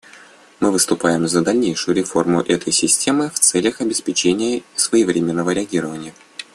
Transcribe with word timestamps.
Мы 0.59 0.71
выступаем 0.71 1.27
за 1.27 1.43
дальнейшую 1.43 1.95
реформу 1.95 2.41
этой 2.41 2.73
системы 2.73 3.29
в 3.29 3.37
целях 3.39 3.81
обеспечения 3.81 4.63
своевременного 4.75 5.51
реагирования. 5.51 6.15